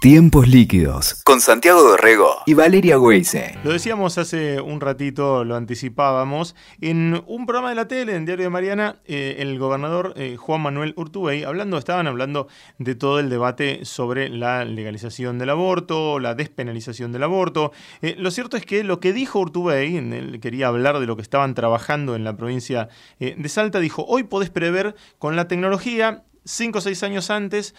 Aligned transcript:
Tiempos 0.00 0.46
líquidos 0.46 1.24
con 1.24 1.40
Santiago 1.40 1.82
Dorrego 1.82 2.36
y 2.46 2.54
Valeria 2.54 3.00
Weise. 3.00 3.58
Lo 3.64 3.72
decíamos 3.72 4.16
hace 4.16 4.60
un 4.60 4.80
ratito, 4.80 5.42
lo 5.42 5.56
anticipábamos. 5.56 6.54
En 6.80 7.20
un 7.26 7.46
programa 7.46 7.70
de 7.70 7.74
la 7.74 7.88
tele, 7.88 8.14
en 8.14 8.24
Diario 8.24 8.44
de 8.44 8.50
Mariana, 8.50 9.00
eh, 9.06 9.38
el 9.40 9.58
gobernador 9.58 10.14
eh, 10.14 10.36
Juan 10.36 10.60
Manuel 10.60 10.94
Urtubey, 10.96 11.42
hablando, 11.42 11.78
estaban 11.78 12.06
hablando 12.06 12.46
de 12.78 12.94
todo 12.94 13.18
el 13.18 13.28
debate 13.28 13.84
sobre 13.84 14.28
la 14.28 14.64
legalización 14.64 15.36
del 15.36 15.50
aborto, 15.50 16.20
la 16.20 16.36
despenalización 16.36 17.10
del 17.10 17.24
aborto. 17.24 17.72
Eh, 18.00 18.14
lo 18.16 18.30
cierto 18.30 18.56
es 18.56 18.64
que 18.64 18.84
lo 18.84 19.00
que 19.00 19.12
dijo 19.12 19.40
Urtubey, 19.40 19.96
él 19.96 20.38
quería 20.40 20.68
hablar 20.68 21.00
de 21.00 21.06
lo 21.06 21.16
que 21.16 21.22
estaban 21.22 21.54
trabajando 21.54 22.14
en 22.14 22.22
la 22.22 22.36
provincia 22.36 22.88
de 23.18 23.48
Salta, 23.48 23.80
dijo: 23.80 24.04
Hoy 24.06 24.22
podés 24.22 24.50
prever 24.50 24.94
con 25.18 25.34
la 25.34 25.48
tecnología 25.48 26.22
cinco 26.44 26.78
o 26.78 26.80
seis 26.80 27.02
años 27.02 27.30
antes, 27.30 27.74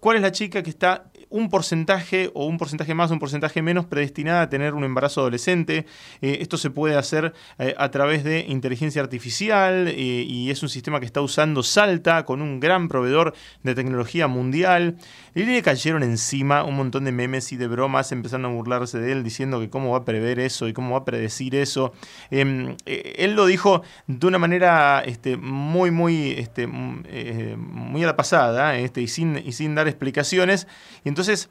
cuál 0.00 0.16
es 0.16 0.22
la 0.22 0.32
chica 0.32 0.62
que 0.62 0.70
está 0.70 1.10
un 1.34 1.50
porcentaje 1.50 2.30
o 2.32 2.46
un 2.46 2.58
porcentaje 2.58 2.94
más, 2.94 3.10
un 3.10 3.18
porcentaje 3.18 3.60
menos 3.60 3.86
predestinada 3.86 4.42
a 4.42 4.48
tener 4.48 4.72
un 4.72 4.84
embarazo 4.84 5.20
adolescente. 5.20 5.84
Eh, 6.22 6.38
esto 6.40 6.56
se 6.56 6.70
puede 6.70 6.94
hacer 6.94 7.34
eh, 7.58 7.74
a 7.76 7.90
través 7.90 8.22
de 8.22 8.44
inteligencia 8.46 9.02
artificial 9.02 9.88
eh, 9.88 9.94
y 9.96 10.52
es 10.52 10.62
un 10.62 10.68
sistema 10.68 11.00
que 11.00 11.06
está 11.06 11.20
usando 11.22 11.64
Salta 11.64 12.24
con 12.24 12.40
un 12.40 12.60
gran 12.60 12.86
proveedor 12.86 13.34
de 13.64 13.74
tecnología 13.74 14.28
mundial. 14.28 14.96
Y 15.34 15.42
le 15.42 15.60
cayeron 15.62 16.04
encima 16.04 16.62
un 16.62 16.76
montón 16.76 17.04
de 17.04 17.10
memes 17.10 17.50
y 17.50 17.56
de 17.56 17.66
bromas 17.66 18.12
empezando 18.12 18.46
a 18.46 18.52
burlarse 18.52 19.00
de 19.00 19.10
él 19.10 19.24
diciendo 19.24 19.58
que 19.58 19.68
cómo 19.68 19.90
va 19.90 19.98
a 19.98 20.04
prever 20.04 20.38
eso 20.38 20.68
y 20.68 20.72
cómo 20.72 20.92
va 20.92 20.98
a 20.98 21.04
predecir 21.04 21.56
eso. 21.56 21.92
Em, 22.30 22.76
él 22.86 23.34
lo 23.34 23.46
dijo 23.46 23.82
de 24.06 24.24
una 24.24 24.38
manera 24.38 25.02
este, 25.04 25.36
muy, 25.36 25.90
muy, 25.90 26.30
este, 26.30 26.68
muy 26.68 28.04
a 28.04 28.06
la 28.06 28.14
pasada 28.14 28.78
este, 28.78 29.02
y, 29.02 29.08
sin, 29.08 29.36
y 29.44 29.50
sin 29.50 29.74
dar 29.74 29.88
explicaciones. 29.88 30.68
Y 31.04 31.08
entonces 31.08 31.23
entonces 31.28 31.48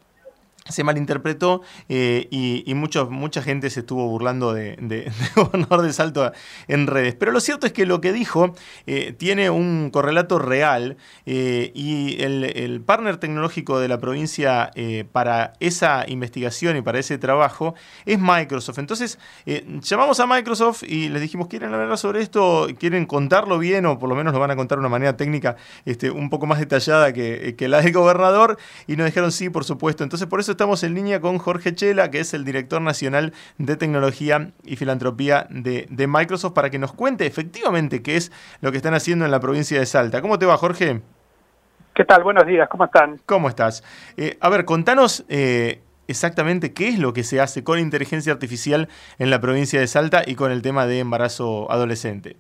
se 0.70 0.84
malinterpretó 0.84 1.62
eh, 1.90 2.28
y, 2.32 2.74
mucha 2.74 3.42
gente 3.42 3.70
se 3.70 3.82
estuvo 3.82 4.08
burlando 4.08 4.54
de, 4.54 4.78
de, 4.80 5.12
Gobernador 5.36 5.82
de 5.82 5.94
Salto 5.94 6.32
en 6.68 6.88
redes. 6.88 7.16
Pero 7.16 7.32
lo 7.32 7.40
cierto 7.40 7.68
es 7.68 7.74
que 7.74 7.86
lo 7.86 8.02
que 8.02 8.14
dijo 8.14 8.56
eh, 8.88 9.14
tiene 9.18 9.50
un 9.50 9.90
correlato 9.92 10.40
real 10.40 10.98
eh, 11.26 11.72
y 11.76 12.22
el, 12.22 12.82
partner 12.86 13.18
tecnológico 13.18 13.80
de 13.80 13.88
la 13.88 14.00
provincia 14.00 14.72
para 15.12 15.54
esa 15.60 16.06
investigación 16.08 16.76
y 16.78 16.82
para 16.82 17.00
ese 17.00 17.18
trabajo 17.18 17.76
es 18.06 18.20
Microsoft. 18.20 18.80
Entonces 18.80 19.20
llamamos 19.82 20.20
a 20.20 20.28
Microsoft 20.28 20.84
y 20.84 21.10
les 21.10 21.22
dijimos, 21.22 21.48
¿quieren 21.48 21.74
hablar 21.74 21.98
sobre 21.98 22.22
esto? 22.22 22.68
¿Quieren 22.80 23.06
contarlo 23.06 23.60
bien 23.60 23.86
o 23.86 24.00
por 24.00 24.10
lo 24.10 24.16
menos 24.16 24.34
lo 24.34 24.40
van 24.40 24.52
a 24.52 24.56
contar 24.56 24.78
de 24.78 24.82
una 24.82 24.90
manera 24.90 25.16
técnica 25.16 25.56
este, 25.86 26.10
un 26.10 26.30
poco 26.30 26.46
más 26.46 26.60
detallada 26.60 27.14
que, 27.14 27.56
que 27.58 27.68
la 27.68 27.82
del 27.82 27.94
gobernador? 27.94 28.58
Y 28.88 28.96
nos 28.96 29.06
dijeron 29.06 29.32
sí, 29.32 29.50
por 29.50 29.64
supuesto. 29.64 30.04
Entonces 30.04 30.28
por 30.28 30.40
eso 30.40 30.53
estamos 30.54 30.84
en 30.84 30.94
línea 30.94 31.20
con 31.20 31.38
Jorge 31.38 31.76
Chela, 31.76 32.10
que 32.10 32.20
es 32.20 32.34
el 32.34 32.46
director 32.46 32.82
nacional 32.82 33.34
de 33.58 33.76
tecnología 33.76 34.52
y 34.64 34.76
filantropía 34.76 35.48
de, 35.50 36.08
Microsoft, 36.08 36.54
para 36.54 36.70
que 36.70 36.80
nos 36.80 36.94
cuente 36.94 37.26
efectivamente 37.26 38.02
qué 38.02 38.16
es 38.16 38.32
lo 38.62 38.72
que 38.72 38.78
están 38.78 38.94
haciendo 38.94 39.26
en 39.26 39.32
la 39.32 39.40
provincia 39.40 39.80
de 39.80 39.86
Salta. 39.86 40.22
¿Cómo 40.22 40.40
te 40.40 40.46
va, 40.46 40.58
Jorge? 40.58 41.02
¿Qué 41.94 42.06
tal? 42.06 42.24
Buenos 42.24 42.46
días, 42.46 42.70
¿cómo 42.70 42.86
están? 42.86 43.20
¿Cómo 43.26 43.50
estás? 43.50 43.84
Eh, 44.18 44.38
a 44.40 44.50
ver, 44.50 44.66
contanos 44.66 45.26
eh, 45.30 45.82
exactamente 46.08 46.74
qué 46.74 46.90
es 46.90 47.00
lo 47.00 47.14
que 47.14 47.24
se 47.24 47.42
hace 47.42 47.64
con 47.64 47.80
inteligencia 47.80 48.34
artificial 48.34 48.90
en 49.20 49.30
la 49.30 49.40
provincia 49.40 49.80
de 49.80 49.88
Salta 49.88 50.24
y 50.26 50.36
con 50.36 50.52
el 50.52 50.62
tema 50.62 50.88
de 50.88 51.00
embarazo 51.00 51.72
adolescente. 51.72 52.38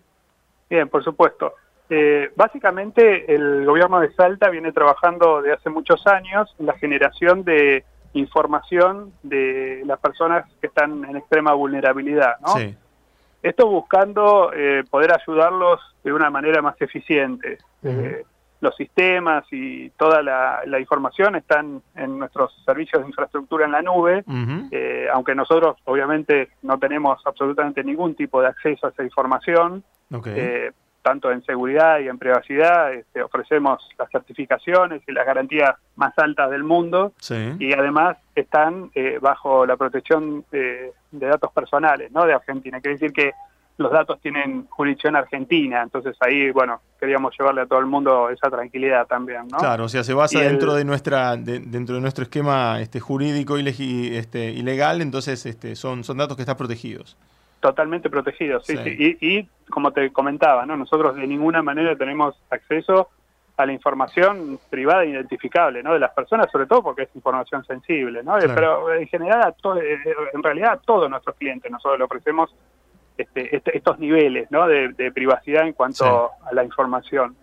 Bien, 0.69 0.89
por 0.89 1.03
supuesto. 1.03 1.53
Eh, 1.89 2.31
básicamente 2.35 3.33
el 3.33 3.65
gobierno 3.65 3.99
de 3.99 4.11
Salta 4.13 4.49
viene 4.49 4.71
trabajando 4.71 5.41
de 5.41 5.53
hace 5.53 5.69
muchos 5.69 6.07
años 6.07 6.55
en 6.57 6.65
la 6.65 6.73
generación 6.73 7.43
de 7.43 7.83
información 8.13 9.13
de 9.23 9.83
las 9.85 9.99
personas 9.99 10.45
que 10.61 10.67
están 10.67 11.03
en 11.05 11.17
extrema 11.17 11.53
vulnerabilidad, 11.53 12.39
¿no? 12.41 12.53
Esto 13.41 13.67
buscando 13.67 14.51
eh, 14.53 14.83
poder 14.89 15.13
ayudarlos 15.13 15.81
de 16.03 16.13
una 16.13 16.29
manera 16.29 16.61
más 16.61 16.81
eficiente. 16.81 17.57
Eh, 17.83 18.23
los 18.61 18.73
sistemas 18.77 19.43
y 19.51 19.89
toda 19.91 20.21
la, 20.21 20.79
información 20.79 21.35
están 21.35 21.81
en 21.95 22.19
nuestros 22.19 22.55
servicios 22.63 23.01
de 23.01 23.09
infraestructura 23.09 23.65
en 23.65 23.73
la 23.73 23.81
nube, 23.81 24.23
eh, 24.71 25.07
aunque 25.11 25.35
nosotros 25.35 25.75
obviamente 25.83 26.49
no 26.61 26.79
tenemos 26.79 27.21
absolutamente 27.25 27.83
ningún 27.83 28.15
tipo 28.15 28.41
de 28.41 28.47
acceso 28.47 28.87
a 28.87 28.91
esa 28.91 29.03
información. 29.03 29.83
Okay 30.09 30.69
tanto 31.03 31.31
en 31.31 31.43
seguridad 31.43 31.99
y 31.99 32.07
en 32.07 32.17
privacidad, 32.17 32.93
este, 32.93 33.21
ofrecemos 33.21 33.87
las 33.99 34.09
certificaciones 34.09 35.01
y 35.07 35.11
las 35.11 35.25
garantías 35.25 35.75
más 35.95 36.17
altas 36.17 36.49
del 36.49 36.63
mundo 36.63 37.13
y 37.59 37.73
además 37.73 38.17
están 38.33 38.89
eh, 38.95 39.19
bajo 39.21 39.65
la 39.65 39.77
protección 39.77 40.45
de, 40.51 40.93
datos 41.11 41.51
personales 41.51 42.11
¿no? 42.11 42.25
de 42.25 42.33
Argentina. 42.33 42.81
Quiere 42.81 42.95
decir 42.95 43.13
que 43.13 43.33
los 43.77 43.91
datos 43.91 44.19
tienen 44.21 44.67
jurisdicción 44.69 45.15
argentina, 45.15 45.81
entonces 45.81 46.15
ahí, 46.19 46.51
bueno, 46.51 46.79
queríamos 46.99 47.33
llevarle 47.37 47.61
a 47.61 47.65
todo 47.65 47.79
el 47.79 47.87
mundo 47.87 48.29
esa 48.29 48.49
tranquilidad 48.49 49.07
también, 49.07 49.47
¿no? 49.47 49.57
Claro, 49.57 49.85
o 49.85 49.89
sea, 49.89 50.03
se 50.03 50.13
basa 50.13 50.41
dentro 50.41 50.75
de 50.75 50.85
nuestra 50.85 51.35
dentro 51.35 51.95
de 51.95 52.01
nuestro 52.01 52.23
esquema 52.23 52.79
este 52.81 52.99
jurídico 52.99 53.57
y 53.57 54.15
este, 54.15 54.51
ilegal, 54.51 55.01
entonces 55.01 55.45
este, 55.47 55.75
son, 55.75 56.03
son 56.03 56.17
datos 56.17 56.37
que 56.37 56.43
están 56.43 56.55
protegidos. 56.55 57.17
Totalmente 57.63 58.09
protegidos, 58.09 58.65
sí, 58.65 58.75
sí. 58.75 59.17
Y, 59.21 59.47
como 59.69 59.93
te 59.93 60.11
comentaba, 60.11 60.65
¿no? 60.65 60.75
nosotros 60.75 61.15
de 61.15 61.25
ninguna 61.25 61.63
manera 61.63 61.95
tenemos 61.95 62.35
acceso 62.49 63.07
a 63.55 63.65
la 63.65 63.71
información 63.71 64.59
privada 64.69 65.03
e 65.03 65.11
identificable 65.11 65.81
¿no? 65.81 65.93
de 65.93 65.99
las 65.99 66.11
personas, 66.11 66.51
sobre 66.51 66.65
todo 66.65 66.83
porque 66.83 67.03
es 67.03 67.15
información 67.15 67.63
sensible, 67.63 68.21
¿no? 68.21 68.35
pero 68.53 68.93
en 68.93 69.07
general, 69.07 69.43
a 69.43 69.79
eh, 69.79 69.97
en 70.33 70.43
realidad 70.43 70.73
a 70.73 70.77
todos 70.77 71.09
nuestros 71.09 71.37
clientes 71.37 71.71
nosotros 71.71 71.99
le 71.99 72.03
ofrecemos 72.03 72.53
este, 73.17 73.55
este, 73.55 73.77
estos 73.77 73.97
niveles 73.97 74.51
¿no? 74.51 74.67
de, 74.67 75.11
privacidad 75.13 75.65
en 75.65 75.71
cuanto 75.71 76.31
a 76.43 76.53
la 76.53 76.65
información. 76.65 77.37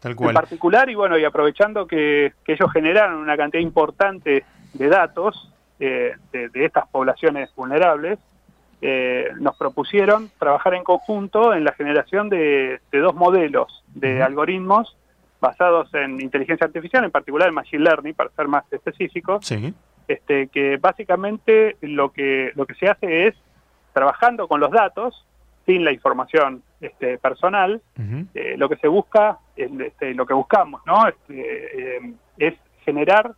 Tal 0.00 0.16
cual. 0.16 0.30
En 0.30 0.36
particular, 0.36 0.88
y 0.88 0.94
bueno, 0.94 1.18
y 1.18 1.24
aprovechando 1.26 1.86
que, 1.86 2.32
ellos 2.46 2.72
generaron 2.72 3.18
una 3.18 3.36
cantidad 3.36 3.62
importante 3.62 4.42
de 4.72 4.88
datos 4.88 5.52
eh, 5.78 6.14
de, 6.32 6.48
de 6.48 6.64
estas 6.64 6.88
poblaciones 6.88 7.54
vulnerables, 7.54 8.18
eh, 8.82 9.28
nos 9.38 9.56
propusieron 9.56 10.30
trabajar 10.38 10.74
en 10.74 10.84
conjunto 10.84 11.52
en 11.54 11.64
la 11.64 11.72
generación 11.72 12.28
de, 12.28 12.80
dos 12.90 13.14
modelos 13.14 13.84
de 13.94 14.22
algoritmos 14.22 14.96
basados 15.40 15.92
en 15.94 16.20
inteligencia 16.20 16.66
artificial, 16.66 17.04
en 17.04 17.10
particular 17.10 17.48
en 17.48 17.54
machine 17.54 17.84
learning, 17.84 18.14
para 18.14 18.30
ser 18.30 18.48
más 18.48 18.64
específico, 18.72 19.40
este, 20.08 20.48
que 20.48 20.76
básicamente 20.76 21.76
lo 21.80 22.12
que, 22.12 22.52
lo 22.54 22.66
que 22.66 22.74
se 22.74 22.88
hace 22.88 23.28
es, 23.28 23.34
trabajando 23.92 24.48
con 24.48 24.60
los 24.60 24.70
datos, 24.70 25.26
sin 25.66 25.84
la 25.84 25.92
información 25.92 26.62
este, 26.80 27.18
personal, 27.18 27.82
eh, 28.34 28.54
lo 28.56 28.68
que 28.68 28.76
se 28.76 28.88
busca, 28.88 29.38
este, 29.56 30.14
lo 30.14 30.26
que 30.26 30.34
buscamos, 30.34 30.80
¿no? 30.86 31.06
Este, 31.06 31.96
eh, 31.96 32.14
es 32.38 32.54
generar 32.84 33.32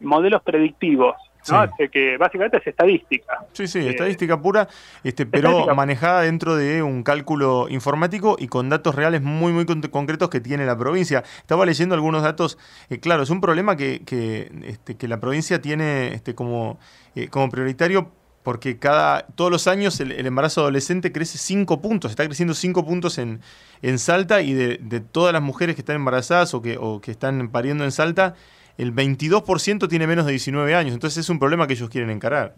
modelos 0.00 0.42
predictivos 0.42 1.16
este, 1.44 1.88
que 1.88 2.16
básicamente 2.16 2.58
es 2.58 2.66
estadística. 2.66 3.44
Sí, 3.52 3.66
sí, 3.66 3.78
eh, 3.80 3.90
estadística 3.90 4.40
pura, 4.40 4.68
este, 5.02 5.26
pero 5.26 5.74
manejada 5.74 6.22
dentro 6.22 6.56
de 6.56 6.82
un 6.82 7.02
cálculo 7.02 7.66
informático 7.68 8.36
y 8.38 8.48
con 8.48 8.68
datos 8.68 8.94
reales 8.94 9.22
muy, 9.22 9.52
muy 9.52 9.66
concretos 9.66 10.30
que 10.30 10.40
tiene 10.40 10.66
la 10.66 10.76
provincia. 10.76 11.22
Estaba 11.38 11.66
leyendo 11.66 11.94
algunos 11.94 12.22
datos, 12.22 12.58
eh, 12.90 12.98
claro, 12.98 13.22
es 13.22 13.30
un 13.30 13.40
problema 13.40 13.76
que, 13.76 14.02
que, 14.04 14.50
este, 14.64 14.96
que 14.96 15.08
la 15.08 15.20
provincia 15.20 15.60
tiene 15.60 16.14
este, 16.14 16.34
como, 16.34 16.78
eh, 17.14 17.28
como 17.28 17.50
prioritario 17.50 18.10
porque 18.44 18.78
cada, 18.78 19.26
todos 19.28 19.50
los 19.50 19.66
años 19.66 19.98
el, 20.00 20.12
embarazo 20.26 20.60
adolescente 20.60 21.10
crece 21.12 21.38
5 21.38 21.80
puntos, 21.80 22.10
está 22.10 22.26
creciendo 22.26 22.52
5 22.52 22.84
puntos 22.84 23.16
en, 23.16 23.40
en 23.80 23.98
Salta 23.98 24.42
y 24.42 24.52
de, 24.52 24.78
de, 24.82 25.00
todas 25.00 25.32
las 25.32 25.40
mujeres 25.40 25.74
que 25.74 25.80
están 25.80 25.96
embarazadas 25.96 26.52
o 26.52 26.60
que, 26.60 26.76
o 26.78 27.00
que 27.00 27.10
están 27.10 27.48
pariendo 27.48 27.84
en 27.84 27.90
Salta, 27.90 28.34
el 28.78 28.94
22% 28.94 29.88
tiene 29.88 30.06
menos 30.06 30.26
de 30.26 30.32
19 30.32 30.74
años, 30.74 30.94
entonces 30.94 31.18
es 31.18 31.30
un 31.30 31.38
problema 31.38 31.66
que 31.66 31.74
ellos 31.74 31.90
quieren 31.90 32.10
encarar. 32.10 32.54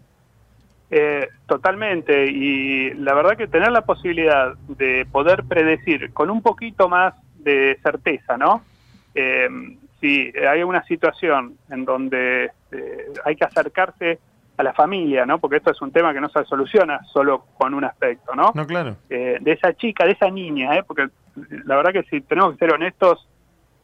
Eh, 0.89 1.27
totalmente, 1.47 2.27
y 2.31 2.93
la 2.93 3.13
verdad 3.13 3.35
que 3.35 3.47
tener 3.47 3.71
la 3.71 3.81
posibilidad 3.81 4.55
de 4.69 5.05
poder 5.11 5.43
predecir 5.43 6.13
con 6.13 6.29
un 6.29 6.41
poquito 6.41 6.87
más 6.87 7.13
de 7.39 7.77
certeza, 7.83 8.37
¿no? 8.37 8.63
Eh, 9.13 9.49
si 9.99 10.31
hay 10.37 10.63
una 10.63 10.83
situación 10.85 11.57
en 11.69 11.83
donde 11.83 12.51
eh, 12.71 13.05
hay 13.25 13.35
que 13.35 13.43
acercarse 13.43 14.19
a 14.55 14.63
la 14.63 14.73
familia, 14.73 15.25
¿no? 15.25 15.39
Porque 15.39 15.57
esto 15.57 15.71
es 15.71 15.81
un 15.81 15.91
tema 15.91 16.13
que 16.13 16.21
no 16.21 16.29
se 16.29 16.45
soluciona 16.45 17.03
solo 17.11 17.45
con 17.57 17.73
un 17.73 17.83
aspecto, 17.83 18.33
¿no? 18.33 18.51
No, 18.55 18.65
claro. 18.65 18.95
de 19.09 19.41
esa 19.45 19.73
chica, 19.73 20.05
de 20.05 20.13
esa 20.13 20.31
niña, 20.31 20.73
¿eh? 20.77 20.83
Porque 20.87 21.09
la 21.65 21.75
verdad 21.75 21.91
que 21.91 22.03
si 22.03 22.21
tenemos 22.21 22.53
que 22.53 22.59
ser 22.59 22.73
honestos, 22.73 23.27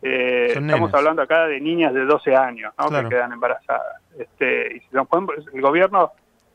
eh, 0.04 0.54
estamos 0.56 0.94
hablando 0.94 1.22
acá 1.22 1.48
de 1.48 1.60
niñas 1.60 1.94
de 1.94 2.06
12 2.06 2.36
años 2.36 2.74
¿no? 2.78 2.90
que 2.90 3.10
quedan 3.10 3.34
embarazadas. 3.34 4.02
Este, 4.18 4.76
y 4.76 4.80
si 4.80 4.88
el 5.54 5.62
gobierno 5.62 6.12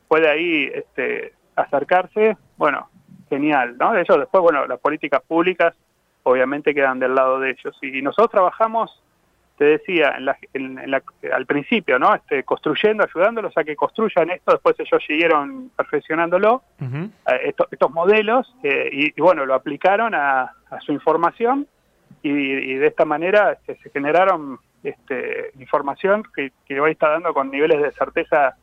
puede 0.07 0.29
ahí 0.29 0.71
este, 0.73 1.33
acercarse, 1.57 2.37
bueno, 2.57 2.89
genial. 3.29 3.77
¿no? 3.79 3.93
De 3.93 4.03
hecho, 4.03 4.19
después, 4.19 4.43
bueno, 4.43 4.67
las 4.67 4.79
políticas 4.79 5.23
públicas 5.27 5.75
obviamente 6.23 6.75
quedan 6.75 6.99
del 6.99 7.15
lado 7.15 7.41
de 7.41 7.51
ellos. 7.51 7.77
Y 7.83 8.03
nosotros 8.03 8.31
trabajamos 8.31 9.03
te 9.59 9.65
decía 9.65 10.17
al 11.33 11.47
principio, 11.47 11.99
¿no? 11.99 12.15
Este, 12.15 12.45
construyendo, 12.45 13.05
ayudándolos 13.05 13.57
a 13.59 13.65
que 13.65 13.75
construyan 13.75 14.31
esto, 14.31 14.53
después 14.53 14.77
ellos 14.79 15.03
siguieron 15.05 15.71
perfeccionándolo, 15.77 16.63
eh, 16.81 17.11
estos, 17.71 17.91
modelos, 17.91 18.55
eh, 18.63 18.89
y, 18.93 19.21
bueno, 19.21 19.45
lo 19.45 19.55
aplicaron 19.55 20.15
a, 20.15 20.55
su 20.81 20.93
información 20.93 21.67
y, 22.23 22.75
de 22.75 22.87
esta 22.87 23.05
manera 23.05 23.53
este, 23.53 23.77
se 23.83 23.91
generaron 23.91 24.59
este, 24.83 25.53
información 25.59 26.25
que, 26.35 26.81
hoy 26.81 26.93
está 26.93 27.09
dando 27.11 27.33
con 27.35 27.51
niveles 27.51 27.83
de 27.83 27.93
certeza 27.93 28.57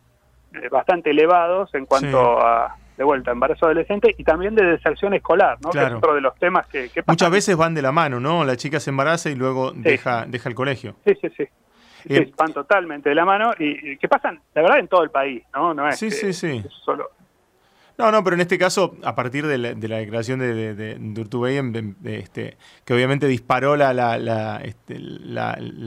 eh, 0.54 0.69
bastante 0.69 1.12
elevados 1.12 1.74
en 1.74 1.86
cuanto 1.86 2.40
a 2.40 2.78
de 2.98 3.04
vuelta, 3.04 3.31
embarazo 3.31 3.66
adolescente 3.66 4.16
y 4.18 4.24
también 4.24 4.56
de 4.56 4.63
deserción 4.63 5.13
escolar, 5.13 5.57
¿no? 5.62 5.69
Que 5.72 5.84
es 5.84 5.92
otro 5.92 6.16
de 6.16 6.22
los 6.22 6.34
temas 6.36 6.66
que, 6.68 6.90
Muchas 7.07 7.30
veces 7.30 7.57
van 7.57 7.74
de 7.74 7.81
la 7.81 7.92
mano, 7.92 8.19
¿no? 8.19 8.46
La 8.46 8.56
chica 8.56 8.80
se 8.80 8.90
embaraza 8.90 9.30
y 9.30 9.36
luego 9.36 9.72
deja, 9.74 10.25
deja 10.25 10.48
el 10.48 10.56
colegio. 10.56 10.96
Sí, 11.06 11.13
sí, 11.22 11.28
sí. 11.36 11.44
Eh, 12.08 12.31
van 12.38 12.54
totalmente 12.54 13.10
de 13.10 13.16
la 13.16 13.25
mano 13.25 13.51
y, 13.58 13.98
que 13.98 14.08
pasan, 14.08 14.40
la 14.54 14.62
verdad, 14.62 14.80
en 14.80 14.88
todo 14.88 15.04
el 15.04 15.10
país, 15.10 15.44
¿no? 15.54 15.74
No 15.74 15.90
es 15.90 15.98
sí, 15.98 16.12
sí, 16.12 16.34
sí. 16.34 16.63
solo 16.86 17.10
no, 17.97 18.12
no, 18.12 18.24
pero 18.24 18.36
en 18.36 18.42
este 18.42 18.57
caso, 18.57 18.97
a 19.03 19.15
partir 19.15 19.47
de 19.47 19.57
la, 19.57 19.74
declaración 19.74 20.39
de, 20.39 20.75
de, 20.75 22.19
este, 22.19 22.57
que 22.83 22.94
obviamente 22.94 23.27
disparó 23.27 23.77
la, 23.77 23.94
la, 23.94 24.62
este, 24.63 25.00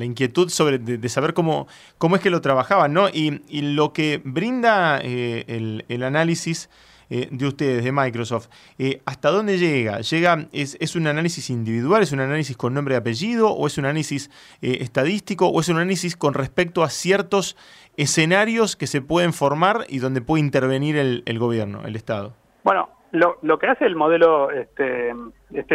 inquietud 0.03 0.49
sobre 0.49 0.79
de, 0.79 1.09
saber 1.09 1.35
cómo, 1.35 1.69
cómo 1.99 2.17
es 2.17 2.23
que 2.23 2.31
lo 2.31 2.41
trabajaban, 2.41 2.95
¿no? 2.95 3.09
Y, 3.09 3.41
lo 3.61 3.93
que 3.93 4.23
brinda 4.25 5.01
eh, 5.03 5.45
el, 5.49 5.85
el, 5.89 6.03
análisis 6.03 6.71
eh, 7.11 7.29
de 7.31 7.47
ustedes, 7.47 7.85
de 7.85 7.93
Microsoft, 7.93 8.49
eh, 8.79 9.01
¿hasta 9.05 9.31
dónde 9.31 9.59
llega? 9.59 10.01
llega 10.01 10.47
es, 10.53 10.77
¿Es 10.81 10.97
un 10.97 11.07
análisis 11.07 11.51
individual, 11.51 12.03
es 12.03 12.13
un 12.13 12.21
análisis 12.21 12.57
con 12.57 12.75
nombre 12.75 12.95
y 12.95 12.99
apellido, 12.99 13.51
o 13.51 13.67
es 13.67 13.79
un 13.79 13.85
análisis 13.85 14.31
estadístico, 14.61 15.49
o 15.49 15.61
es 15.61 15.69
un 15.69 15.77
análisis 15.77 16.17
con 16.17 16.35
respecto 16.35 16.83
a 16.83 16.91
ciertos 16.91 17.57
escenarios 17.97 18.77
que 18.77 18.87
se 18.87 19.03
pueden 19.03 19.33
formar 19.33 19.85
y 19.89 19.99
donde 19.99 20.21
puede 20.21 20.43
intervenir 20.43 20.97
el, 20.97 21.39
gobierno, 21.39 21.85
el 21.85 21.97
Estado? 21.97 22.33
Bueno, 22.63 22.91
lo, 23.13 23.39
lo, 23.43 23.59
que 23.59 23.67
hace 23.67 23.87
el 23.87 23.97
modelo 23.97 24.51
este, 24.51 25.13
este 25.53 25.75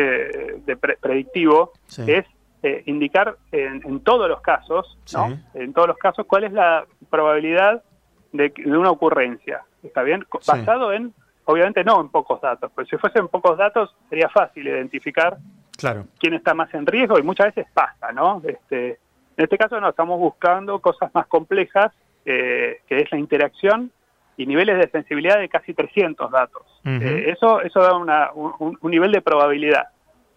de 0.66 0.78
predictivo 0.78 1.74
es 2.08 2.26
eh, 2.66 2.82
indicar 2.86 3.36
en, 3.52 4.00
todos 4.00 4.30
los 4.30 4.40
casos, 4.40 4.98
¿no? 5.14 5.38
en 5.54 5.74
todos 5.74 5.90
los 5.90 5.98
casos, 5.98 6.26
cuál 6.26 6.46
es 6.46 6.54
la 6.54 6.86
probabilidad 7.10 7.84
de, 8.32 8.54
una 8.66 8.90
ocurrencia. 8.90 9.66
¿Está 9.84 10.02
bien? 10.02 10.26
Basado 10.48 10.94
en, 10.94 11.14
obviamente 11.46 11.84
no 11.84 12.02
en 12.02 12.10
pocos 12.10 12.42
datos, 12.42 12.72
pero 12.76 12.88
si 12.88 12.98
fuesen 12.98 13.28
pocos 13.28 13.58
datos 13.58 13.96
sería 14.10 14.30
fácil 14.30 14.68
identificar 14.68 15.38
claro. 15.78 16.06
quién 16.20 16.34
está 16.34 16.54
más 16.54 16.74
en 16.74 16.86
riesgo 16.86 17.20
y 17.20 17.24
muchas 17.24 17.48
veces 17.48 17.68
pasa, 17.74 18.12
¿no? 18.12 18.42
Este, 18.46 19.00
en 19.38 19.44
este 19.44 19.58
caso 19.58 19.80
no, 19.80 19.90
estamos 19.90 20.20
buscando 20.20 20.80
cosas 20.80 21.14
más 21.14 21.28
complejas 21.28 21.92
eh, 22.26 22.82
que 22.88 23.00
es 23.00 23.12
la 23.12 23.18
interacción 23.18 23.92
y 24.38 24.46
niveles 24.46 24.78
de 24.78 24.90
sensibilidad 24.90 25.38
de 25.38 25.50
casi 25.50 25.74
300 25.74 26.32
datos. 26.32 26.64
Eh, 26.86 27.34
eso, 27.36 27.62
eso 27.62 27.82
da 27.82 28.32
un, 28.34 28.78
nivel 28.84 29.12
de 29.12 29.22
probabilidad. 29.22 29.90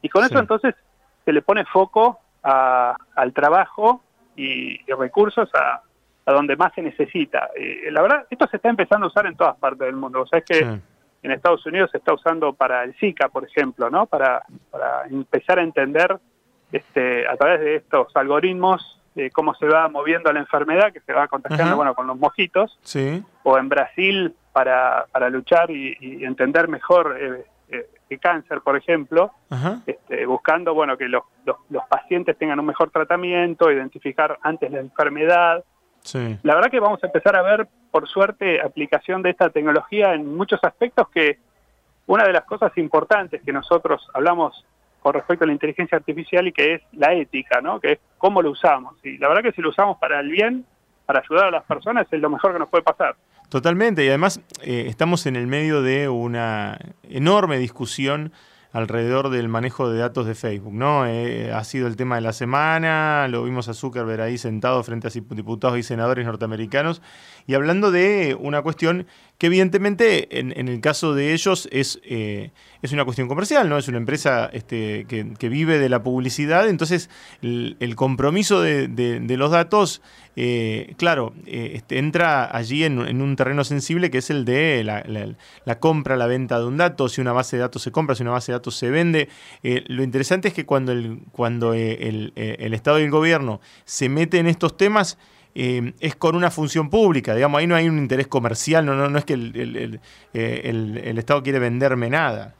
Y 0.03 0.09
con 0.09 0.25
eso 0.25 0.39
entonces 0.39 0.75
se 1.25 1.33
le 1.33 1.43
pone 1.43 1.65
foco 1.65 2.19
al 2.43 3.33
trabajo 3.33 4.03
y, 4.37 4.79
recursos 4.93 5.49
a, 5.55 5.81
donde 6.31 6.57
más 6.57 6.75
se 6.75 6.83
necesita. 6.83 7.49
la 7.91 8.03
verdad, 8.03 8.27
esto 8.29 8.47
se 8.49 8.57
está 8.57 8.69
empezando 8.69 9.07
a 9.07 9.09
usar 9.09 9.27
en 9.27 9.37
todas 9.37 9.57
partes 9.57 9.87
del 9.87 9.97
mundo. 9.97 10.23
O 10.23 10.27
sea, 10.27 10.41
es 10.41 10.45
que 10.45 10.81
en 11.23 11.33
Estados 11.33 11.65
Unidos 11.67 11.91
se 11.91 11.99
está 11.99 12.13
usando 12.13 12.53
para 12.53 12.85
el 12.85 12.95
Zika, 12.95 13.29
por 13.29 13.45
ejemplo, 13.45 13.91
¿no? 13.91 14.07
Para, 14.07 14.45
para 14.71 15.07
empezar 15.07 15.59
a 15.59 15.63
entender 15.63 16.19
este, 16.73 17.27
a 17.27 17.37
través 17.37 17.61
de 17.61 17.77
estos 17.77 18.15
algoritmos 18.15 18.97
cómo 19.33 19.55
se 19.55 19.67
va 19.67 19.89
moviendo 19.89 20.33
la 20.33 20.41
enfermedad, 20.41 20.93
que 20.93 21.01
se 21.01 21.13
va 21.13 21.29
contagiando 21.29 21.77
bueno, 21.77 21.95
con 21.95 22.07
los 22.07 22.19
mojitos, 22.19 22.79
sí. 22.83 23.23
o 23.43 23.59
en 23.59 23.69
Brasil 23.69 24.35
para, 24.53 25.07
para 25.11 25.31
luchar 25.31 25.71
y, 25.71 25.97
entender 26.25 26.69
mejor 26.69 27.17
eh, 27.19 27.45
eh, 27.69 27.89
el 28.11 28.21
cáncer, 28.21 28.61
por 28.61 28.77
ejemplo, 28.77 29.33
este, 29.87 30.27
buscando 30.27 30.75
bueno 30.75 30.97
que 30.97 31.09
los, 31.09 31.23
los, 31.45 31.85
pacientes 31.89 32.37
tengan 32.37 32.61
un 32.61 32.67
mejor 32.67 32.91
tratamiento, 32.91 33.71
identificar 33.71 34.39
antes 34.43 34.71
la 34.71 34.81
enfermedad. 34.81 35.65
Sí. 36.03 36.39
La 36.43 36.55
verdad 36.55 36.71
que 36.71 36.81
vamos 36.81 37.03
a 37.03 37.07
empezar 37.07 37.37
a 37.37 37.43
ver, 37.43 37.69
por 37.97 38.07
suerte, 38.11 38.61
aplicación 38.61 39.23
de 39.23 39.31
esta 39.31 39.49
tecnología 39.49 40.13
en 40.13 40.37
muchos 40.37 40.63
aspectos 40.63 41.09
que 41.09 41.39
una 42.07 42.25
de 42.25 42.33
las 42.35 42.45
cosas 42.45 42.71
importantes 42.77 43.41
que 43.43 43.55
nosotros 43.55 44.07
hablamos 44.13 44.67
con 45.01 45.15
respecto 45.15 45.45
a 45.45 45.47
la 45.47 45.55
inteligencia 45.55 45.97
artificial 45.97 46.47
y 46.47 46.53
que 46.53 46.75
es 46.75 46.83
la 46.93 47.15
ética, 47.15 47.63
¿no? 47.63 47.81
Que 47.81 47.93
es 47.93 47.99
cómo 48.19 48.43
lo 48.43 48.51
usamos. 48.51 48.97
Y 49.03 49.17
la 49.17 49.29
verdad 49.29 49.45
que 49.45 49.53
si 49.53 49.63
lo 49.63 49.71
usamos 49.71 49.97
para 49.97 50.21
el 50.21 50.29
bien, 50.29 50.67
para 51.07 51.21
ayudar 51.21 51.47
a 51.47 51.51
las 51.51 51.65
personas, 51.65 52.07
es 52.11 52.21
lo 52.21 52.29
mejor 52.29 52.53
que 52.53 52.59
nos 52.59 52.69
puede 52.69 52.85
pasar. 52.85 53.17
Totalmente, 53.49 54.05
y 54.05 54.09
además 54.09 54.43
eh, 54.63 54.85
estamos 54.89 55.25
en 55.25 55.35
el 55.35 55.47
medio 55.47 55.81
de 55.81 56.11
una 56.11 56.79
enorme 57.03 57.57
discusión 57.57 58.31
alrededor 58.77 59.31
del 59.31 59.49
manejo 59.49 59.89
de 59.89 59.99
datos 59.99 60.27
de 60.27 60.35
Facebook, 60.35 60.75
¿no? 60.75 61.07
Eh, 61.07 61.51
ha 61.51 61.65
sido 61.65 61.87
el 61.87 61.97
tema 61.97 62.17
de 62.17 62.21
la 62.21 62.35
semana, 62.35 63.27
lo 63.27 63.43
vimos 63.43 63.71
a 63.71 63.75
Zuckerberg 63.75 64.21
ahí 64.21 64.37
sentado 64.37 64.83
frente 64.83 65.09
a 65.09 65.11
diputados 65.11 65.79
y 65.79 65.83
senadores 65.83 66.27
norteamericanos 66.27 67.01
y 67.47 67.55
hablando 67.55 67.91
de 67.91 68.37
una 68.39 68.61
cuestión 68.61 69.07
que 69.39 69.49
evidentemente 69.49 70.39
en, 70.39 70.53
el 70.53 70.81
caso 70.81 71.15
de 71.15 71.35
ellos 71.35 71.69
es, 71.71 72.01
eh, 72.05 72.53
es 72.81 72.93
una 72.93 73.05
cuestión 73.05 73.29
comercial, 73.29 73.69
¿no? 73.69 73.77
Es 73.77 73.87
una 73.87 73.99
empresa 73.99 74.49
este, 74.53 75.05
que, 75.07 75.49
vive 75.49 75.79
de 75.79 75.89
la 75.89 76.03
publicidad, 76.03 76.69
entonces 76.69 77.11
el, 77.43 77.95
compromiso 77.97 78.63
de, 78.63 79.37
los 79.37 79.51
datos, 79.51 80.01
eh, 80.37 80.95
claro, 80.97 81.35
eh, 81.47 81.73
este, 81.75 81.99
entra 81.99 82.45
allí 82.57 82.85
en, 82.85 82.99
un 82.99 83.37
terreno 83.37 83.63
sensible 83.65 84.11
que 84.11 84.19
es 84.19 84.31
el 84.31 84.47
de 84.47 84.83
la, 84.85 85.81
compra, 85.81 86.17
la 86.17 86.27
venta 86.27 86.59
de 86.59 86.65
un 86.65 86.79
dato, 86.79 87.11
si 87.11 87.21
una 87.21 87.33
base 87.33 87.57
de 87.57 87.61
datos 87.61 87.83
se 87.83 87.93
compra, 87.93 88.15
si 88.15 88.23
una 88.23 88.33
base 88.33 88.53
de 88.53 88.59
datos 88.59 88.75
se 88.77 88.89
vende. 88.89 89.29
lo 89.63 90.03
interesante 90.03 90.49
es 90.49 90.55
que 90.55 90.65
cuando, 90.65 90.93
el, 90.93 91.21
cuando 91.31 91.75
el, 91.75 92.33
el 92.35 92.75
Estado 92.75 93.01
y 93.01 93.03
el 93.03 93.11
gobierno 93.11 93.61
se 93.85 94.09
meten 94.09 94.41
en 94.41 94.47
estos 94.47 94.79
temas, 94.79 95.19
eh, 95.59 95.95
es 96.01 96.17
con 96.17 96.37
una 96.37 96.51
función 96.51 96.91
pública, 96.91 97.35
digamos, 97.35 97.59
ahí 97.59 97.67
no 97.67 97.75
hay 97.75 97.89
un 97.89 97.97
interés 97.97 98.27
comercial, 98.27 98.85
no, 98.85 98.95
no, 98.95 99.09
no 99.09 99.17
es 99.17 99.25
que 99.25 99.33
el, 99.33 100.01
eh, 100.35 100.61
el, 100.65 101.17
Estado 101.17 101.43
quiere 101.43 101.59
venderme 101.59 102.11
nada. 102.11 102.53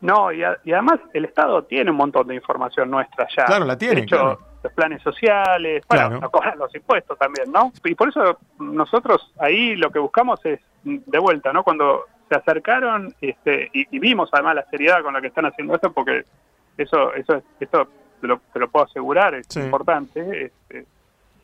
No, 0.00 0.30
y, 0.30 0.44
además 0.44 1.00
el 1.12 1.24
Estado 1.24 1.64
tiene 1.64 1.90
un 1.90 1.96
montón 1.96 2.28
de 2.28 2.36
información 2.36 2.88
nuestra 2.88 3.26
ya. 3.36 3.46
Claro, 3.46 3.64
la 3.64 3.76
tiene. 3.76 3.96
De 3.96 4.00
hecho, 4.02 4.38
los 4.62 4.72
planes 4.74 5.02
sociales, 5.02 5.82
bueno, 5.88 6.30
cobran 6.30 6.56
los 6.56 6.72
impuestos 6.72 7.18
también, 7.18 7.50
¿no? 7.50 7.72
Y 7.84 7.96
por 7.96 8.10
eso 8.10 8.38
nosotros 8.60 9.32
ahí 9.40 9.74
lo 9.74 9.90
que 9.90 9.98
buscamos 9.98 10.38
es, 10.46 10.60
de 10.84 11.18
vuelta, 11.18 11.52
¿no? 11.52 11.64
Cuando 11.64 12.04
se 12.28 12.36
acercaron 12.36 13.12
este, 13.20 13.70
y, 13.72 13.98
vimos 13.98 14.28
además 14.30 14.54
la 14.54 14.66
seriedad 14.66 15.02
con 15.02 15.14
la 15.14 15.20
que 15.20 15.26
están 15.26 15.46
haciendo 15.46 15.74
esto, 15.74 15.92
porque 15.92 16.22
eso, 16.78 17.12
eso, 17.14 17.42
esto 17.58 17.88
te 18.20 18.28
lo, 18.28 18.40
te 18.52 18.60
lo 18.60 18.68
puedo 18.68 18.84
asegurar, 18.84 19.34
es 19.34 19.56
importante. 19.56 20.44
Este, 20.44 20.86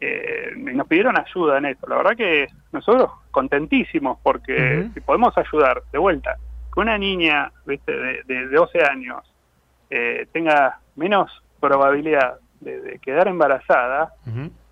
eh, 0.05 0.53
nos 0.57 0.89
pidieron 0.89 1.17
ayuda 1.17 1.59
en 1.59 1.67
esto. 1.67 1.87
La 1.87 1.97
verdad 1.97 2.17
que 2.17 2.49
nosotros 2.73 3.09
contentísimos 3.31 4.19
porque 4.21 4.89
si 4.93 5.01
podemos 5.01 5.33
ayudar 5.39 5.83
de 5.93 5.99
vuelta, 5.99 6.37
que 6.75 6.81
una 6.81 6.99
niña 6.99 7.53
¿viste? 7.65 7.93
De, 7.93 8.23
de 8.25 8.49
12 8.49 8.83
años 8.83 9.21
eh, 9.91 10.27
tenga 10.33 10.81
menos 10.97 11.31
probabilidad 11.61 12.39
de, 12.61 12.99
quedar 13.01 13.29
embarazada, 13.29 14.15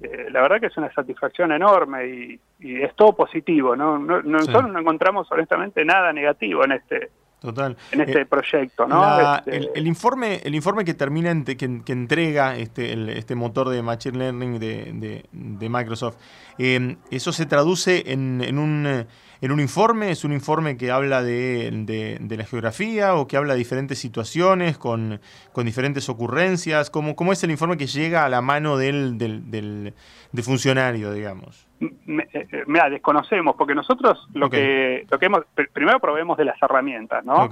eh, 0.00 0.28
la 0.30 0.42
verdad 0.42 0.60
que 0.60 0.66
es 0.66 0.76
una 0.76 0.92
satisfacción 0.92 1.52
enorme 1.52 2.06
y, 2.06 2.40
es 2.60 2.94
todo 2.96 3.12
positivo. 3.12 3.76
¿no? 3.76 3.98
Nosotros 3.98 4.70
no 4.70 4.80
encontramos 4.80 5.30
honestamente 5.30 5.84
nada 5.84 6.12
negativo 6.12 6.64
en 6.64 6.72
este 6.72 7.10
Total. 7.40 7.74
en 7.92 8.02
este 8.02 8.20
eh, 8.20 8.26
proyecto, 8.26 8.86
¿no? 8.86 9.38
Este, 9.38 9.70
el, 9.74 9.86
informe, 9.86 10.40
el 10.44 10.54
informe 10.54 10.84
que 10.84 10.92
termina, 10.92 11.32
que, 11.44 11.82
entrega 11.86 12.56
este, 12.56 13.18
este 13.18 13.34
motor 13.34 13.70
de 13.70 13.82
Machine 13.82 14.18
Learning 14.18 14.58
de, 14.58 15.24
de, 15.32 15.68
Microsoft, 15.70 16.16
eh, 16.58 16.96
¿eso 17.10 17.32
se 17.32 17.46
traduce 17.46 18.12
en, 18.12 18.42
en, 18.42 18.58
un, 18.58 19.06
en 19.40 19.52
un 19.52 19.60
informe? 19.60 20.10
¿Es 20.10 20.24
un 20.24 20.32
informe 20.32 20.76
que 20.76 20.90
habla 20.90 21.22
de, 21.22 22.18
la 22.28 22.44
geografía 22.44 23.14
o 23.14 23.26
que 23.26 23.36
habla 23.36 23.54
de 23.54 23.58
diferentes 23.58 23.98
situaciones 23.98 24.78
con, 24.78 25.20
con 25.52 25.66
diferentes 25.66 26.08
ocurrencias? 26.08 26.90
¿Cómo, 26.90 27.16
¿Cómo, 27.16 27.32
es 27.32 27.42
el 27.44 27.50
informe 27.50 27.76
que 27.76 27.86
llega 27.86 28.24
a 28.24 28.28
la 28.28 28.40
mano 28.40 28.76
del, 28.76 29.18
del, 29.18 29.50
del 29.50 30.44
funcionario, 30.44 31.12
digamos? 31.12 31.66
eh, 31.80 32.26
eh, 32.32 32.64
mira, 32.66 32.90
desconocemos, 32.90 33.56
porque 33.56 33.74
nosotros 33.74 34.28
lo 34.34 34.50
que 34.50 35.06
lo 35.10 35.18
que 35.18 35.26
hemos, 35.26 35.44
primero 35.72 35.98
proveemos 35.98 36.36
de 36.36 36.44
las 36.44 36.62
herramientas, 36.62 37.24
¿no? 37.24 37.48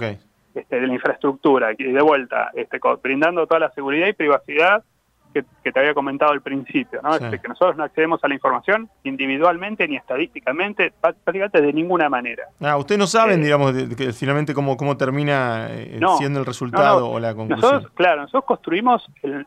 Este, 0.55 0.79
de 0.79 0.87
la 0.87 0.93
infraestructura, 0.93 1.73
y 1.77 1.83
de 1.83 2.01
vuelta, 2.01 2.51
este, 2.55 2.79
brindando 3.01 3.45
toda 3.45 3.59
la 3.59 3.71
seguridad 3.71 4.07
y 4.07 4.13
privacidad 4.13 4.83
que, 5.33 5.71
te 5.71 5.79
había 5.79 5.93
comentado 5.93 6.31
al 6.31 6.41
principio, 6.41 7.01
¿no? 7.01 7.13
Este, 7.13 7.39
que 7.39 7.47
nosotros 7.47 7.77
no 7.77 7.83
accedemos 7.83 8.23
a 8.23 8.27
la 8.27 8.33
información 8.33 8.89
individualmente 9.03 9.87
ni 9.87 9.95
estadísticamente, 9.95 10.91
prácticamente 10.99 11.61
de 11.61 11.73
ninguna 11.73 12.09
manera. 12.09 12.45
Ah, 12.59 12.77
ustedes 12.77 12.99
no 12.99 13.07
saben, 13.07 13.41
eh, 13.41 13.43
digamos, 13.43 13.73
que 13.95 14.11
finalmente 14.13 14.53
cómo, 14.53 14.75
cómo 14.77 14.97
termina 14.97 15.67
eh, 15.69 15.99
siendo 16.17 16.39
el 16.39 16.45
resultado 16.45 17.09
o 17.09 17.19
la 17.19 17.35
conclusión. 17.35 17.71
Nosotros, 17.71 17.91
claro, 17.95 18.21
nosotros 18.21 18.45
construimos, 18.45 19.07
el, 19.21 19.45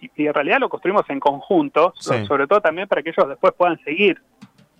y 0.00 0.26
en 0.26 0.34
realidad 0.34 0.58
lo 0.60 0.68
construimos 0.68 1.08
en 1.10 1.20
conjunto, 1.20 1.92
sobre 1.96 2.46
todo 2.46 2.60
también 2.60 2.88
para 2.88 3.02
que 3.02 3.10
ellos 3.10 3.28
después 3.28 3.52
puedan 3.54 3.78
seguir 3.82 4.20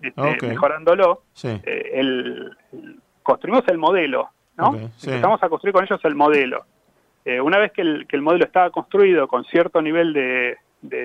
este, 0.03 0.47
mejorándolo. 0.47 1.23
Eh, 1.43 1.91
el, 1.95 2.57
construimos 3.23 3.67
el 3.69 3.79
modelo, 3.79 4.31
¿no? 4.57 4.77
Empezamos 4.77 5.43
a 5.43 5.49
construir 5.49 5.73
con 5.73 5.85
ellos 5.85 6.01
el 6.05 6.15
modelo. 6.15 6.65
Eh, 7.27 7.41
una 7.41 7.59
vez 7.59 7.73
que 7.73 7.83
el, 7.83 8.07
que 8.07 8.15
el, 8.15 8.23
modelo 8.23 8.45
estaba 8.45 8.71
construido 8.71 9.27
con 9.27 9.45
cierto 9.47 9.83
nivel 9.83 10.13
de, 10.13 10.57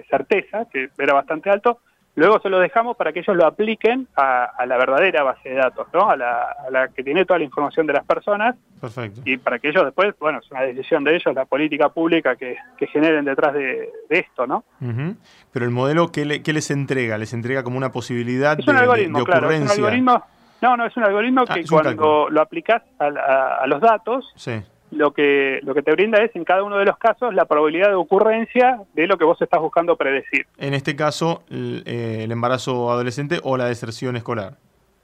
certeza, 0.07 0.67
que 0.71 0.89
era 0.99 1.15
bastante 1.15 1.49
alto, 1.49 1.79
luego 2.13 2.39
se 2.39 2.49
lo 2.49 2.59
dejamos 2.59 2.95
para 2.95 3.11
que 3.11 3.21
ellos 3.21 3.35
lo 3.35 3.47
apliquen 3.47 4.07
a, 4.15 4.51
la 4.67 4.77
verdadera 4.77 5.23
base 5.23 5.49
de 5.49 5.55
datos, 5.55 5.87
¿no? 5.91 6.11
A 6.11 6.15
la, 6.15 6.89
que 6.95 7.03
tiene 7.03 7.25
toda 7.25 7.39
la 7.39 7.45
información 7.45 7.87
de 7.87 7.93
las 7.93 8.05
personas. 8.05 8.55
Perfecto. 8.79 9.21
Y 9.25 9.37
para 9.37 9.57
que 9.57 9.69
ellos 9.69 9.83
después, 9.83 10.13
bueno, 10.19 10.37
es 10.43 10.51
una 10.51 10.61
decisión 10.61 11.03
de 11.03 11.15
ellos, 11.15 11.33
la 11.33 11.45
política 11.45 11.89
pública 11.89 12.35
que, 12.35 12.55
generen 12.91 13.25
detrás 13.25 13.55
de, 13.55 13.89
esto, 14.07 14.45
¿no? 14.45 14.63
Pero 15.51 15.65
el 15.65 15.71
modelo, 15.71 16.11
¿qué, 16.11 16.23
les 16.23 16.69
entrega? 16.69 17.17
¿Les 17.17 17.33
entrega 17.33 17.63
como 17.63 17.77
una 17.77 17.91
posibilidad 17.91 18.57
de, 18.57 18.71
algoritmo, 18.71 19.23
Claro, 19.23 19.49
es 19.49 19.61
un 19.61 19.69
algoritmo, 19.71 20.23
no, 20.61 20.77
no, 20.77 20.85
es 20.85 20.95
un 20.95 21.03
algoritmo 21.03 21.45
ah, 21.47 21.53
que 21.55 21.63
cuando 21.65 22.29
lo 22.29 22.41
aplicas 22.41 22.83
a, 22.99 23.65
los 23.65 23.81
datos, 23.81 24.31
sí 24.35 24.61
lo 24.91 25.11
que, 25.11 25.59
lo 25.63 25.73
que 25.73 25.81
te 25.81 25.91
brinda 25.91 26.21
es 26.21 26.35
en 26.35 26.43
cada 26.43 26.63
uno 26.63 26.77
de 26.77 26.85
los 26.85 26.97
casos 26.97 27.33
la 27.33 27.45
probabilidad 27.45 27.89
de 27.89 27.95
ocurrencia 27.95 28.81
de 28.93 29.07
lo 29.07 29.17
que 29.17 29.23
vos 29.23 29.41
estás 29.41 29.59
buscando 29.59 29.95
predecir. 29.95 30.45
En 30.57 30.73
este 30.73 30.95
caso, 30.95 31.43
el, 31.49 31.83
eh, 31.85 32.27
embarazo 32.29 32.91
adolescente 32.91 33.39
o 33.43 33.57
la 33.57 33.65
deserción 33.65 34.15
escolar. 34.15 34.57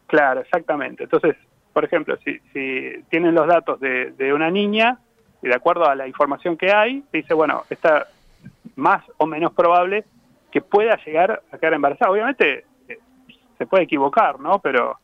Claro, 0.08 0.42
exactamente. 0.42 1.04
Entonces, 1.04 1.36
por 1.74 1.86
ejemplo, 1.86 2.18
si, 2.24 2.40
si 2.54 3.04
tienen 3.10 3.34
los 3.34 3.48
datos 3.48 3.80
de, 3.80 4.12
de 4.12 4.34
una 4.34 4.52
niña 4.52 5.00
y 5.42 5.48
de 5.48 5.56
acuerdo 5.56 5.86
a 5.86 5.96
la 5.96 6.08
información 6.08 6.58
que 6.58 6.72
hay, 6.72 7.04
dice, 7.14 7.34
bueno, 7.34 7.64
está 7.70 8.08
más 8.76 9.04
o 9.18 9.26
menos 9.26 9.54
probable 9.54 10.06
que 10.52 10.62
pueda 10.62 10.98
llegar 11.06 11.42
a 11.52 11.58
quedar 11.58 11.74
embarazada. 11.74 12.12
Obviamente 12.12 12.66
eh, 12.88 13.00
se 13.58 13.66
puede 13.66 13.84
equivocar, 13.84 14.40
¿no? 14.40 14.60
Pero 14.60 14.98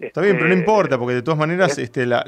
Está 0.00 0.20
bien, 0.22 0.34
pero 0.34 0.48
no 0.48 0.54
este, 0.54 0.60
importa, 0.60 0.98
porque 0.98 1.14
de 1.14 1.22
todas 1.22 1.38
maneras, 1.38 1.78
este, 1.78 2.04
la, 2.04 2.24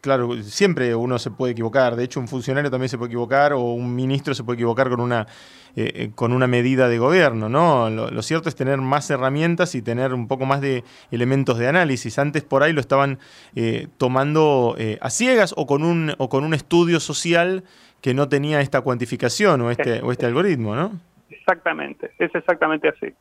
claro, 0.00 0.40
siempre 0.42 0.94
uno 0.94 1.18
se 1.18 1.32
puede 1.32 1.52
equivocar. 1.52 1.96
De 1.96 2.04
hecho, 2.04 2.20
un 2.20 2.28
funcionario 2.28 2.70
también 2.70 2.88
se 2.88 2.96
puede 2.96 3.08
equivocar 3.08 3.52
o 3.52 3.60
un 3.60 3.94
ministro 3.94 4.32
se 4.32 4.44
puede 4.44 4.56
equivocar 4.56 4.88
con 4.88 5.00
una, 5.00 5.26
eh, 5.74 5.90
eh, 5.94 6.10
con 6.14 6.32
una 6.32 6.46
medida 6.46 6.88
de 6.88 6.98
gobierno, 6.98 7.48
¿no? 7.48 7.90
Lo, 7.90 8.22
cierto 8.22 8.48
es 8.48 8.54
tener 8.54 8.78
más 8.78 9.10
herramientas 9.10 9.74
y 9.74 9.82
tener 9.82 10.14
un 10.14 10.28
poco 10.28 10.46
más 10.46 10.60
de 10.60 10.84
elementos 11.10 11.58
de 11.58 11.66
análisis. 11.66 12.16
Antes 12.20 12.44
por 12.44 12.62
ahí 12.62 12.72
lo 12.72 12.80
estaban 12.80 13.18
eh, 13.56 13.88
tomando 13.98 14.76
a 15.00 15.10
ciegas 15.10 15.52
o 15.56 15.66
con 15.66 15.82
un 15.82 16.14
o 16.18 16.28
con 16.28 16.44
un 16.44 16.54
estudio 16.54 17.00
social 17.00 17.64
que 18.00 18.14
no 18.14 18.28
tenía 18.28 18.60
esta 18.60 18.80
cuantificación 18.80 19.60
o 19.60 19.70
este 19.72 20.00
o 20.02 20.12
este 20.12 20.26
algoritmo, 20.26 20.76
¿no? 20.76 20.92
Exactamente, 21.30 22.12
es 22.18 22.32
exactamente 22.32 22.88
así 22.88 23.12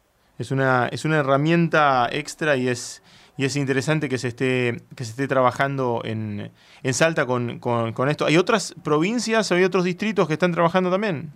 es 0.41 0.51
una, 0.51 0.87
es 0.87 1.05
una 1.05 1.17
herramienta 1.17 2.09
extra 2.11 2.55
y 2.57 2.67
es, 2.67 3.03
y 3.37 3.45
es 3.45 3.55
interesante 3.55 4.09
que 4.09 4.17
se 4.17 4.27
esté, 4.27 4.77
que 4.95 5.03
se 5.03 5.11
esté 5.11 5.27
trabajando 5.27 6.01
en, 6.03 6.51
en 6.83 6.93
Salta 6.93 7.25
con, 7.25 7.59
con, 7.59 8.09
esto. 8.09 8.25
¿Hay 8.25 8.37
otras 8.37 8.75
provincias, 8.83 9.51
hay 9.51 9.63
otros 9.63 9.83
distritos 9.83 10.27
que 10.27 10.33
están 10.33 10.51
trabajando 10.51 10.91
también? 10.91 11.29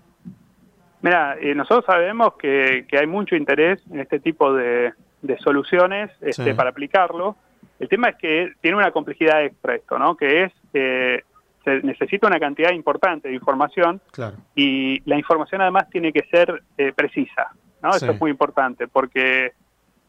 Mira, 1.01 1.37
eh, 1.39 1.53
nosotros 1.53 1.85
sabemos 1.85 2.33
que, 2.33 2.85
que, 2.87 2.97
hay 2.97 3.07
mucho 3.07 3.35
interés 3.35 3.79
en 3.91 3.99
este 3.99 4.19
tipo 4.19 4.53
de, 4.53 4.91
de 5.21 5.37
soluciones 5.37 6.11
este, 6.21 6.55
para 6.55 6.71
aplicarlo. 6.71 7.35
El 7.79 7.89
tema 7.89 8.09
es 8.09 8.15
que 8.15 8.53
tiene 8.61 8.77
una 8.77 8.91
complejidad 8.91 9.43
extra 9.43 9.75
esto, 9.75 9.99
¿no? 9.99 10.15
Que 10.15 10.43
es, 10.43 10.53
eh, 10.73 11.21
se 11.63 11.81
necesita 11.81 12.27
una 12.27 12.39
cantidad 12.39 12.71
importante 12.71 13.27
de 13.27 13.35
información 13.35 13.99
claro. 14.11 14.37
y 14.55 15.01
la 15.09 15.17
información 15.17 15.61
además 15.61 15.89
tiene 15.89 16.13
que 16.13 16.23
ser 16.31 16.63
eh, 16.77 16.93
precisa. 16.95 17.51
Eso 17.91 18.11
es 18.11 18.19
muy 18.19 18.31
importante 18.31 18.87
porque 18.87 19.53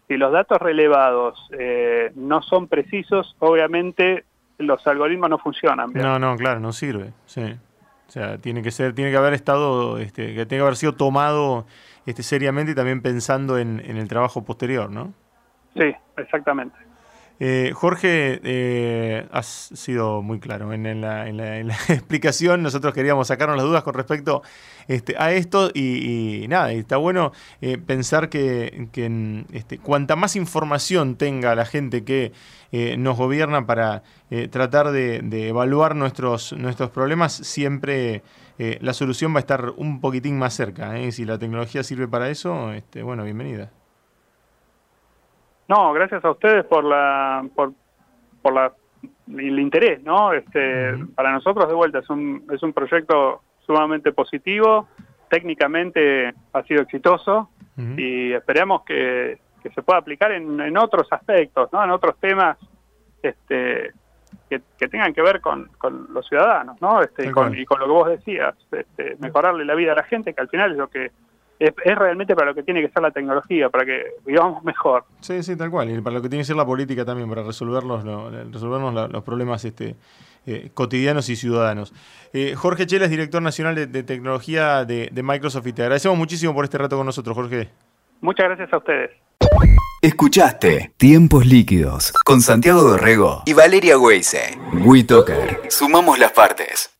si 0.08 0.16
los 0.16 0.32
datos 0.32 0.58
relevados 0.60 1.38
eh, 1.58 2.12
no 2.14 2.42
son 2.42 2.68
precisos, 2.68 3.34
obviamente 3.38 4.24
los 4.58 4.86
algoritmos 4.86 5.30
no 5.30 5.38
funcionan 5.38 5.92
bien. 5.92 6.04
No, 6.04 6.18
no, 6.18 6.36
claro, 6.36 6.60
no 6.60 6.72
sirve. 6.72 7.12
Sí. 7.26 7.42
O 7.42 8.10
sea, 8.10 8.38
tiene 8.38 8.62
que 8.62 8.70
ser, 8.70 8.94
tiene 8.94 9.10
que 9.10 9.16
haber 9.16 9.34
estado, 9.34 9.98
este, 9.98 10.28
que 10.28 10.46
tiene 10.46 10.60
que 10.60 10.66
haber 10.66 10.76
sido 10.76 10.92
tomado 10.94 11.66
este, 12.06 12.22
seriamente 12.22 12.72
y 12.72 12.74
también 12.74 13.02
pensando 13.02 13.58
en, 13.58 13.82
en 13.84 13.96
el 13.96 14.08
trabajo 14.08 14.44
posterior, 14.44 14.90
¿no? 14.90 15.12
Sí, 15.74 15.94
exactamente. 16.16 16.85
Eh, 17.38 17.72
Jorge, 17.74 18.40
eh, 18.44 19.26
has 19.30 19.46
sido 19.46 20.22
muy 20.22 20.40
claro 20.40 20.72
en, 20.72 21.00
la, 21.00 21.28
explicación. 21.88 22.62
Nosotros 22.62 22.94
queríamos 22.94 23.28
sacarnos 23.28 23.56
las 23.56 23.66
dudas 23.66 23.82
con 23.82 23.94
respecto 23.94 24.42
este, 24.88 25.16
a 25.18 25.32
esto 25.32 25.70
y, 25.74 26.46
nada, 26.48 26.72
está 26.72 26.96
bueno 26.96 27.32
eh, 27.60 27.76
pensar 27.78 28.30
que, 28.30 28.88
este, 29.52 29.78
cuanta 29.78 30.16
más 30.16 30.36
información 30.36 31.16
tenga 31.16 31.54
la 31.54 31.66
gente 31.66 32.04
que 32.04 32.32
nos 32.98 33.16
gobierna 33.16 33.64
para 33.64 34.02
tratar 34.50 34.90
de, 34.90 35.48
evaluar 35.48 35.96
nuestros, 35.96 36.52
nuestros 36.52 36.90
problemas, 36.90 37.32
siempre 37.32 38.22
la 38.58 38.92
solución 38.92 39.32
va 39.32 39.38
a 39.38 39.40
estar 39.40 39.70
un 39.76 40.00
poquitín 40.00 40.38
más 40.38 40.54
cerca. 40.54 40.92
Si 41.10 41.24
la 41.24 41.38
tecnología 41.38 41.82
sirve 41.82 42.06
para 42.06 42.28
eso, 42.28 42.72
este, 42.72 43.02
bueno, 43.02 43.24
bienvenida. 43.24 43.70
No, 45.68 45.92
gracias 45.92 46.24
a 46.24 46.30
ustedes 46.30 46.64
por 46.64 46.84
la 46.84 47.44
por, 47.54 47.72
por 48.42 48.52
la 48.52 48.72
el 49.28 49.58
interés, 49.58 50.02
¿no? 50.02 50.32
Este, 50.32 50.94
para 51.14 51.32
nosotros 51.32 51.68
de 51.68 51.74
vuelta 51.74 51.98
es 51.98 52.10
un 52.10 52.44
es 52.52 52.62
un 52.62 52.72
proyecto 52.72 53.42
sumamente 53.66 54.12
positivo, 54.12 54.88
técnicamente 55.28 56.32
ha 56.52 56.62
sido 56.62 56.82
exitoso 56.82 57.50
y 57.76 58.32
esperemos 58.32 58.84
que, 58.84 59.38
que, 59.62 59.68
se 59.68 59.82
pueda 59.82 59.98
aplicar 59.98 60.32
en, 60.32 60.58
en, 60.62 60.78
otros 60.78 61.06
aspectos, 61.10 61.70
¿no? 61.72 61.84
En 61.84 61.90
otros 61.90 62.16
temas 62.18 62.56
este 63.22 63.92
que, 64.48 64.62
que 64.78 64.88
tengan 64.88 65.12
que 65.12 65.20
ver 65.20 65.42
con, 65.42 65.68
con 65.76 66.06
los 66.14 66.26
ciudadanos, 66.26 66.80
¿no? 66.80 67.02
Este, 67.02 67.26
y 67.26 67.30
con, 67.30 67.56
y 67.56 67.66
con 67.66 67.80
lo 67.80 67.86
que 67.86 67.92
vos 67.92 68.08
decías, 68.08 68.54
este, 68.72 69.16
mejorarle 69.18 69.64
la 69.64 69.74
vida 69.74 69.92
a 69.92 69.96
la 69.96 70.04
gente, 70.04 70.32
que 70.32 70.40
al 70.40 70.48
final 70.48 70.72
es 70.72 70.78
lo 70.78 70.88
que 70.88 71.10
es, 71.58 71.74
realmente 71.96 72.34
para 72.34 72.48
lo 72.48 72.54
que 72.54 72.62
tiene 72.62 72.80
que 72.82 72.88
ser 72.88 73.02
la 73.02 73.10
tecnología, 73.10 73.68
para 73.70 73.84
que 73.84 74.02
vivamos 74.24 74.62
mejor. 74.64 75.04
Sí, 75.20 75.42
sí, 75.42 75.56
tal 75.56 75.70
cual. 75.70 75.90
Y 75.90 76.00
para 76.00 76.16
lo 76.16 76.22
que 76.22 76.28
tiene 76.28 76.42
que 76.42 76.46
ser 76.46 76.56
la 76.56 76.66
política 76.66 77.04
también, 77.04 77.28
para 77.28 77.42
resolvernos, 77.42 78.04
resolvernos 78.52 79.10
los 79.10 79.22
problemas 79.22 79.64
este, 79.64 79.96
eh, 80.46 80.70
cotidianos 80.74 81.28
y 81.28 81.36
ciudadanos. 81.36 81.92
Eh, 82.32 82.54
Jorge 82.54 82.86
Chela 82.86 83.06
es 83.06 83.10
director 83.10 83.42
nacional 83.42 83.74
de, 83.74 84.02
tecnología 84.02 84.84
de, 84.84 85.08
de, 85.12 85.22
Microsoft 85.22 85.66
y 85.66 85.72
te 85.72 85.82
agradecemos 85.82 86.18
muchísimo 86.18 86.54
por 86.54 86.64
este 86.64 86.78
rato 86.78 86.96
con 86.96 87.06
nosotros, 87.06 87.34
Jorge. 87.34 87.68
Muchas 88.20 88.46
gracias 88.46 88.72
a 88.72 88.78
ustedes. 88.78 89.10
Escuchaste 90.02 90.92
Tiempos 90.96 91.46
Líquidos 91.46 92.12
con 92.24 92.40
Santiago 92.40 92.82
Dorrego 92.82 93.42
y 93.46 93.54
Valeria 93.54 93.98
Weise. 93.98 94.58
WeToker. 94.84 95.62
Sumamos 95.68 96.18
las 96.18 96.32
partes. 96.32 96.95